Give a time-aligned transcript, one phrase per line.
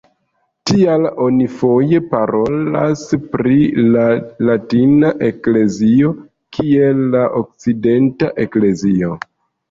[0.69, 3.03] Tial oni foje parolas
[3.33, 3.57] pri
[3.95, 4.05] la
[4.47, 6.09] latina eklezio
[6.57, 9.13] kiel "la okcidenta eklezio".